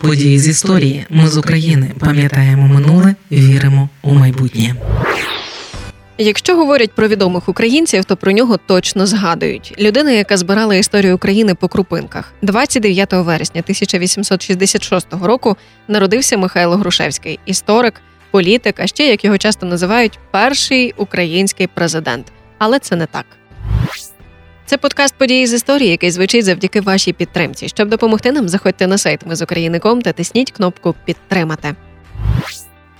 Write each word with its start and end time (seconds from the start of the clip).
Події 0.00 0.38
з 0.38 0.48
історії. 0.48 1.06
Ми 1.10 1.28
з 1.28 1.36
України 1.36 1.90
пам'ятаємо 1.98 2.68
минуле, 2.68 3.14
віримо 3.32 3.88
у 4.02 4.14
майбутнє. 4.14 4.74
Якщо 6.18 6.56
говорять 6.56 6.92
про 6.92 7.08
відомих 7.08 7.48
українців, 7.48 8.04
то 8.04 8.16
про 8.16 8.32
нього 8.32 8.56
точно 8.66 9.06
згадують. 9.06 9.74
Людина, 9.78 10.10
яка 10.10 10.36
збирала 10.36 10.74
історію 10.74 11.14
України 11.14 11.54
по 11.54 11.68
крупинках, 11.68 12.32
29 12.42 13.12
вересня 13.12 13.60
1866 13.60 15.06
року 15.22 15.56
народився 15.88 16.36
Михайло 16.36 16.76
Грушевський, 16.76 17.38
історик, 17.46 17.94
політик, 18.30 18.80
а 18.80 18.86
ще 18.86 19.06
як 19.06 19.24
його 19.24 19.38
часто 19.38 19.66
називають, 19.66 20.18
перший 20.30 20.94
український 20.96 21.66
президент. 21.66 22.32
Але 22.58 22.78
це 22.78 22.96
не 22.96 23.06
так. 23.06 23.26
Це 24.70 24.76
подкаст 24.76 25.14
події 25.14 25.46
з 25.46 25.52
історії, 25.52 25.90
який 25.90 26.10
звучить 26.10 26.44
завдяки 26.44 26.80
вашій 26.80 27.12
підтримці. 27.12 27.68
Щоб 27.68 27.88
допомогти 27.88 28.32
нам, 28.32 28.48
заходьте 28.48 28.86
на 28.86 28.98
сайт 28.98 29.26
ми 29.26 29.36
з 29.36 29.42
України.ком 29.42 30.02
та 30.02 30.12
тисніть 30.12 30.50
кнопку 30.50 30.94
Підтримати. 31.04 31.74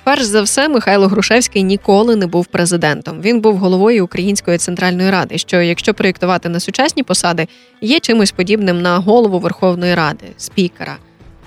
Перш 0.05 0.23
за 0.23 0.43
все, 0.43 0.69
Михайло 0.69 1.09
Грушевський 1.09 1.63
ніколи 1.63 2.17
не 2.17 2.27
був 2.27 2.47
президентом. 2.47 3.21
Він 3.21 3.41
був 3.41 3.57
головою 3.57 4.05
Української 4.05 4.59
центральної 4.59 5.11
ради, 5.11 5.39
що, 5.39 5.61
якщо 5.61 5.95
проєктувати 5.95 6.49
на 6.49 6.61
сучасні 6.61 7.03
посади, 7.03 7.49
є 7.81 8.01
чимось 8.01 8.31
подібним 8.33 8.83
на 8.83 8.99
голову 8.99 9.39
Верховної 9.39 9.95
Ради, 9.95 10.27
спікера. 10.37 10.97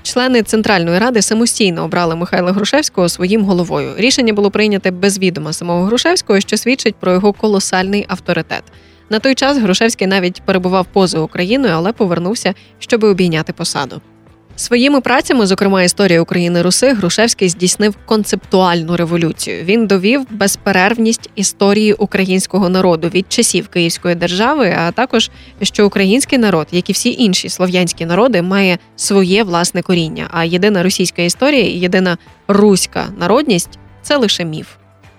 Члени 0.04 0.44
Центральної 0.44 0.99
ради 0.99 1.21
самостійно 1.21 1.84
обрали 1.84 2.16
Михайла 2.16 2.52
Грушевського 2.52 3.10
своїм 3.10 3.44
головою. 3.44 3.94
Рішення 3.98 4.34
було 4.34 4.52
прийняте 4.52 4.91
без 4.91 5.20
відома 5.20 5.54
самого 5.54 5.85
Грушевського, 5.85 6.40
що 6.40 6.58
свідчить 6.58 6.96
про 6.96 7.13
його 7.13 7.34
колосальний 7.34 8.05
авторитет. 8.08 8.63
На 9.09 9.20
той 9.20 9.35
час 9.35 9.57
Грушевський 9.57 10.07
навіть 10.07 10.41
перебував 10.41 10.85
поза 10.93 11.20
Україною, 11.20 11.73
але 11.73 11.93
повернувся, 11.93 12.53
щоб 12.80 13.03
обійняти 13.03 13.53
посаду. 13.53 14.02
Своїми 14.55 15.02
працями, 15.02 15.45
зокрема 15.45 15.84
історія 15.84 16.21
України 16.21 16.62
Руси, 16.62 16.93
Грушевський 16.93 17.49
здійснив 17.49 17.95
концептуальну 18.05 18.98
революцію. 18.98 19.63
Він 19.63 19.87
довів 19.87 20.26
безперервність 20.29 21.29
історії 21.35 21.93
українського 21.93 22.70
народу 22.70 23.10
від 23.13 23.32
часів 23.32 23.68
Київської 23.68 24.15
держави, 24.15 24.76
а 24.79 24.91
також 24.91 25.32
що 25.62 25.88
український 25.88 26.40
народ, 26.40 26.67
як 26.71 26.90
і 26.90 26.93
всі 26.93 27.12
інші 27.20 27.49
слов'янські 27.49 28.05
народи, 28.05 28.41
має 28.41 28.77
своє 28.95 29.43
власне 29.43 29.82
коріння. 29.82 30.27
А 30.32 30.43
єдина 30.43 30.84
російська 30.84 31.21
історія 31.21 31.63
єдина 31.63 32.17
руська 32.48 33.07
народність 33.17 33.79
це 34.01 34.17
лише 34.17 34.45
міф. 34.45 34.67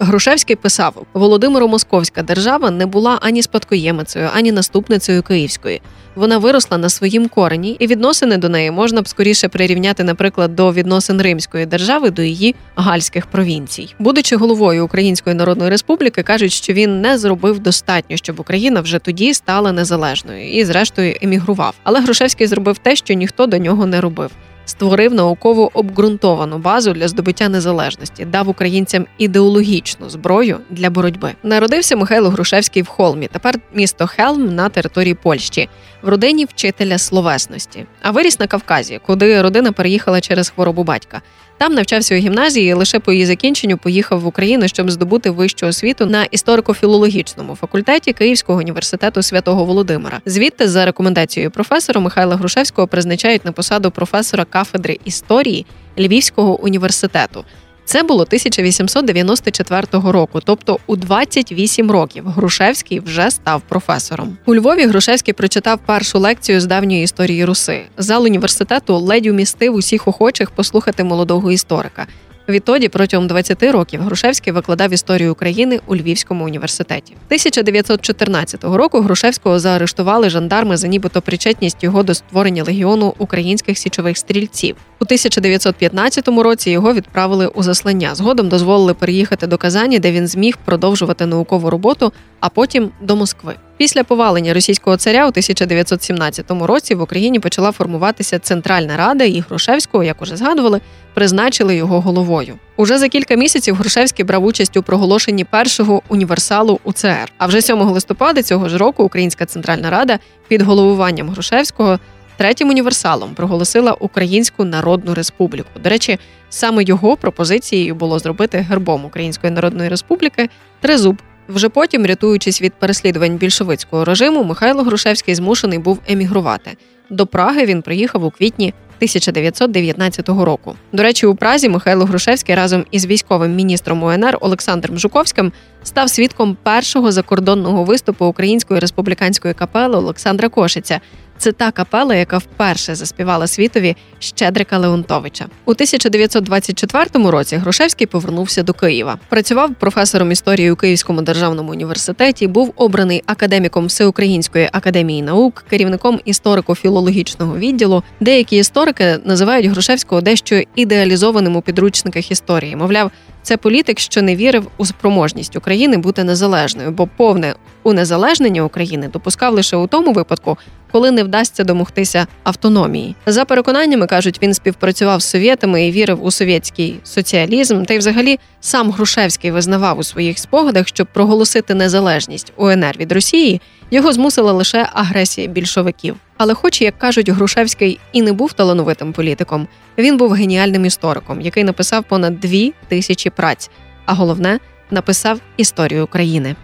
Грушевський 0.04 0.56
писав: 0.56 1.06
Володимиро-Московська 1.14 2.22
держава 2.22 2.70
не 2.70 2.86
була 2.86 3.18
ані 3.22 3.42
спадкоємицею, 3.42 4.28
ані 4.34 4.52
наступницею 4.52 5.22
Київської. 5.22 5.82
Вона 6.14 6.38
виросла 6.38 6.78
на 6.78 6.88
своїм 6.88 7.28
корені, 7.28 7.76
і 7.78 7.86
відносини 7.86 8.36
до 8.36 8.48
неї 8.48 8.70
можна 8.70 9.02
б 9.02 9.08
скоріше 9.08 9.48
прирівняти, 9.48 10.04
наприклад, 10.04 10.56
до 10.56 10.72
відносин 10.72 11.22
Римської 11.22 11.66
держави 11.66 12.10
до 12.10 12.22
її 12.22 12.54
гальських 12.76 13.26
провінцій. 13.26 13.94
Будучи 13.98 14.36
головою 14.36 14.84
Української 14.84 15.36
Народної 15.36 15.70
Республіки, 15.70 16.22
кажуть, 16.22 16.52
що 16.52 16.72
він 16.72 17.00
не 17.00 17.18
зробив 17.18 17.58
достатньо, 17.58 18.16
щоб 18.16 18.40
Україна 18.40 18.80
вже 18.80 18.98
тоді 18.98 19.34
стала 19.34 19.72
незалежною 19.72 20.50
і, 20.50 20.64
зрештою, 20.64 21.16
емігрував. 21.22 21.74
Але 21.82 22.00
Грушевський 22.00 22.46
зробив 22.46 22.78
те, 22.78 22.96
що 22.96 23.14
ніхто 23.14 23.46
до 23.46 23.58
нього 23.58 23.86
не 23.86 24.00
робив 24.00 24.30
створив 24.64 25.14
науково 25.14 25.70
обґрунтовану 25.78 26.58
базу 26.58 26.92
для 26.92 27.08
здобуття 27.08 27.48
незалежності, 27.48 28.24
дав 28.24 28.48
українцям 28.48 29.06
ідеологічну 29.18 30.10
зброю 30.10 30.58
для 30.70 30.90
боротьби. 30.90 31.32
Народився 31.42 31.96
Михайло 31.96 32.30
Грушевський 32.30 32.82
в 32.82 32.86
Холмі. 32.86 33.28
Тепер 33.32 33.58
місто 33.74 34.06
Хелм 34.06 34.54
на 34.54 34.68
території 34.68 35.14
Польщі, 35.14 35.68
в 36.02 36.08
родині 36.08 36.44
вчителя 36.44 36.98
словесності. 36.98 37.86
А 38.02 38.10
виріс 38.10 38.40
на 38.40 38.46
Кавказі, 38.46 39.00
куди 39.06 39.42
родина 39.42 39.72
переїхала 39.72 40.20
через 40.20 40.48
хворобу 40.48 40.84
батька. 40.84 41.22
Там 41.58 41.74
навчався 41.74 42.14
у 42.14 42.18
гімназії. 42.18 42.68
і 42.68 42.72
Лише 42.72 42.98
по 42.98 43.12
її 43.12 43.26
закінченню 43.26 43.78
поїхав 43.78 44.20
в 44.20 44.26
Україну, 44.26 44.68
щоб 44.68 44.90
здобути 44.90 45.30
вищу 45.30 45.66
освіту 45.66 46.06
на 46.06 46.26
історико-філологічному 46.26 47.54
факультеті 47.54 48.12
Київського 48.12 48.58
університету 48.58 49.22
святого 49.22 49.64
Володимира. 49.64 50.20
Звідти, 50.26 50.68
за 50.68 50.84
рекомендацією 50.84 51.50
професора 51.50 52.00
Михайла 52.00 52.36
Грушевського, 52.36 52.88
призначають 52.88 53.44
на 53.44 53.52
посаду 53.52 53.90
професора 53.90 54.44
кафедри 54.44 54.98
історії 55.04 55.66
Львівського 55.98 56.60
університету. 56.60 57.44
Це 57.84 58.02
було 58.02 58.22
1894 58.22 59.86
року, 59.92 60.40
тобто 60.44 60.78
у 60.86 60.96
28 60.96 61.90
років 61.90 62.24
Грушевський 62.26 63.00
вже 63.00 63.30
став 63.30 63.62
професором. 63.68 64.36
У 64.46 64.54
Львові 64.54 64.86
Грушевський 64.86 65.34
прочитав 65.34 65.78
першу 65.86 66.18
лекцію 66.18 66.60
з 66.60 66.66
давньої 66.66 67.02
історії 67.02 67.44
руси. 67.44 67.80
Зал 67.98 68.24
університету 68.24 68.96
ледь 68.98 69.26
умістив 69.26 69.74
усіх 69.74 70.08
охочих 70.08 70.50
послухати 70.50 71.04
молодого 71.04 71.52
історика. 71.52 72.06
Відтоді, 72.48 72.88
протягом 72.88 73.26
20 73.26 73.62
років, 73.62 74.02
Грушевський 74.02 74.52
викладав 74.52 74.92
історію 74.92 75.32
України 75.32 75.80
у 75.86 75.96
Львівському 75.96 76.44
університеті. 76.44 77.12
1914 77.12 78.64
року 78.64 79.00
Грушевського 79.00 79.58
заарештували 79.58 80.30
жандарми 80.30 80.76
за 80.76 80.88
нібито 80.88 81.22
причетність 81.22 81.84
його 81.84 82.02
до 82.02 82.14
створення 82.14 82.64
легіону 82.64 83.14
українських 83.18 83.78
січових 83.78 84.18
стрільців. 84.18 84.76
У 85.00 85.04
1915 85.04 86.28
році 86.28 86.70
його 86.70 86.92
відправили 86.92 87.46
у 87.46 87.62
заслання. 87.62 88.14
Згодом 88.14 88.48
дозволили 88.48 88.94
переїхати 88.94 89.46
до 89.46 89.58
Казані, 89.58 89.98
де 89.98 90.12
він 90.12 90.26
зміг 90.26 90.56
продовжувати 90.64 91.26
наукову 91.26 91.70
роботу, 91.70 92.12
а 92.40 92.48
потім 92.48 92.90
до 93.00 93.16
Москви. 93.16 93.54
Після 93.76 94.04
повалення 94.04 94.54
російського 94.54 94.96
царя 94.96 95.24
у 95.24 95.28
1917 95.28 96.50
році 96.50 96.94
в 96.94 97.00
Україні 97.00 97.40
почала 97.40 97.72
формуватися 97.72 98.38
Центральна 98.38 98.96
Рада, 98.96 99.24
і 99.24 99.40
Грушевського, 99.40 100.04
як 100.04 100.22
уже 100.22 100.36
згадували, 100.36 100.80
призначили 101.14 101.76
його 101.76 102.00
головою. 102.00 102.54
Уже 102.76 102.98
за 102.98 103.08
кілька 103.08 103.34
місяців 103.34 103.74
Грушевський 103.74 104.24
брав 104.24 104.44
участь 104.44 104.76
у 104.76 104.82
проголошенні 104.82 105.44
першого 105.44 106.02
універсалу 106.08 106.80
УЦР. 106.84 107.32
А 107.38 107.46
вже 107.46 107.62
7 107.62 107.80
листопада 107.80 108.42
цього 108.42 108.68
ж 108.68 108.78
року 108.78 109.04
Українська 109.04 109.46
Центральна 109.46 109.90
Рада 109.90 110.18
під 110.48 110.62
головуванням 110.62 111.28
Грушевського 111.28 111.98
третім 112.36 112.68
універсалом 112.68 113.34
проголосила 113.34 113.92
Українську 113.92 114.64
Народну 114.64 115.14
Республіку. 115.14 115.68
До 115.82 115.90
речі, 115.90 116.18
саме 116.48 116.84
його 116.84 117.16
пропозицією 117.16 117.94
було 117.94 118.18
зробити 118.18 118.58
гербом 118.58 119.04
Української 119.04 119.52
Народної 119.52 119.88
Республіки 119.88 120.48
тризуб. 120.80 121.22
Вже 121.48 121.68
потім, 121.68 122.06
рятуючись 122.06 122.62
від 122.62 122.72
переслідувань 122.74 123.36
більшовицького 123.36 124.04
режиму, 124.04 124.44
Михайло 124.44 124.82
Грушевський 124.82 125.34
змушений 125.34 125.78
був 125.78 125.98
емігрувати. 126.08 126.76
До 127.10 127.26
Праги 127.26 127.64
він 127.64 127.82
приїхав 127.82 128.24
у 128.24 128.30
квітні 128.30 128.74
1919 128.96 130.28
року. 130.28 130.76
До 130.92 131.02
речі, 131.02 131.26
у 131.26 131.34
Празі 131.34 131.68
Михайло 131.68 132.04
Грушевський 132.04 132.54
разом 132.54 132.84
із 132.90 133.06
військовим 133.06 133.54
міністром 133.54 134.02
УНР 134.02 134.38
Олександром 134.40 134.98
Жуковським 134.98 135.52
став 135.82 136.10
свідком 136.10 136.56
першого 136.62 137.12
закордонного 137.12 137.84
виступу 137.84 138.26
Української 138.26 138.80
республіканської 138.80 139.54
капели 139.54 139.96
Олександра 139.96 140.48
Кошиця. 140.48 141.00
Це 141.44 141.52
та 141.52 141.70
капела, 141.70 142.14
яка 142.14 142.38
вперше 142.38 142.94
заспівала 142.94 143.46
світові 143.46 143.96
Щедрика 144.18 144.78
Леонтовича. 144.78 145.46
У 145.64 145.70
1924 145.70 147.30
році 147.30 147.56
Грушевський 147.56 148.06
повернувся 148.06 148.62
до 148.62 148.72
Києва. 148.72 149.18
Працював 149.28 149.74
професором 149.74 150.32
історії 150.32 150.70
у 150.70 150.76
Київському 150.76 151.22
державному 151.22 151.70
університеті, 151.70 152.46
був 152.46 152.72
обраний 152.76 153.22
академіком 153.26 153.86
Всеукраїнської 153.86 154.68
академії 154.72 155.22
наук, 155.22 155.64
керівником 155.70 156.20
історико-філологічного 156.26 157.58
відділу. 157.58 158.02
Деякі 158.20 158.56
історики 158.56 159.18
називають 159.24 159.66
Грушевського 159.66 160.20
дещо 160.20 160.62
ідеалізованим 160.74 161.56
у 161.56 161.62
підручниках 161.62 162.30
історії. 162.30 162.76
Мовляв, 162.76 163.10
це 163.44 163.56
політик, 163.56 163.98
що 163.98 164.22
не 164.22 164.36
вірив 164.36 164.70
у 164.76 164.86
спроможність 164.86 165.56
України 165.56 165.96
бути 165.96 166.24
незалежною, 166.24 166.90
бо 166.90 167.08
повне 167.16 167.54
унезалежнення 167.82 168.62
України 168.62 169.08
допускав 169.12 169.54
лише 169.54 169.76
у 169.76 169.86
тому 169.86 170.12
випадку, 170.12 170.58
коли 170.92 171.10
не 171.10 171.24
вдасться 171.24 171.64
домогтися 171.64 172.26
автономії. 172.42 173.16
За 173.26 173.44
переконаннями 173.44 174.06
кажуть, 174.06 174.38
він 174.42 174.54
співпрацював 174.54 175.22
з 175.22 175.24
совєтами 175.24 175.86
і 175.86 175.92
вірив 175.92 176.24
у 176.24 176.30
совєтський 176.30 177.00
соціалізм. 177.04 177.84
Та 177.84 177.94
й, 177.94 177.98
взагалі, 177.98 178.38
сам 178.60 178.90
Грушевський 178.90 179.50
визнавав 179.50 179.98
у 179.98 180.02
своїх 180.02 180.38
спогадах, 180.38 180.88
щоб 180.88 181.06
проголосити 181.12 181.74
незалежність 181.74 182.52
УНР 182.56 182.96
від 182.98 183.12
Росії, 183.12 183.60
його 183.90 184.12
змусила 184.12 184.52
лише 184.52 184.88
агресія 184.92 185.46
більшовиків. 185.46 186.16
Але, 186.44 186.54
хоч 186.54 186.82
як 186.82 186.98
кажуть, 186.98 187.28
Грушевський 187.28 187.98
і 188.12 188.22
не 188.22 188.32
був 188.32 188.52
талановитим 188.52 189.12
політиком, 189.12 189.68
він 189.98 190.16
був 190.16 190.32
геніальним 190.32 190.84
істориком, 190.84 191.40
який 191.40 191.64
написав 191.64 192.04
понад 192.04 192.40
дві 192.40 192.74
тисячі 192.88 193.30
праць. 193.30 193.70
А 194.06 194.14
головне 194.14 194.58
написав 194.90 195.40
історію 195.56 196.04
України. 196.04 196.56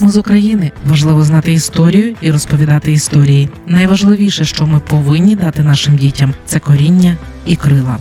Ми 0.00 0.10
з 0.10 0.16
України 0.16 0.70
важливо 0.86 1.22
знати 1.22 1.52
історію 1.52 2.16
і 2.20 2.30
розповідати 2.30 2.92
історії. 2.92 3.48
Найважливіше, 3.66 4.44
що 4.44 4.66
ми 4.66 4.80
повинні 4.80 5.36
дати 5.36 5.62
нашим 5.62 5.96
дітям, 5.96 6.34
це 6.46 6.58
коріння 6.58 7.16
і 7.46 7.56
крила. 7.56 7.98